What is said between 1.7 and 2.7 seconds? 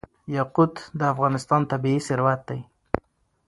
طبعي ثروت دی.